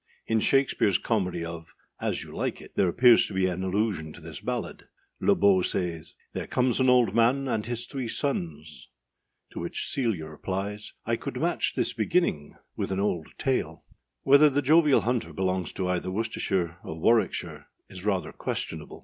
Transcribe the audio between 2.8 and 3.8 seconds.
appears to be an